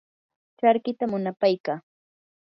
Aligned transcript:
charkita 0.59 1.03
munapaykaa. 1.11 1.79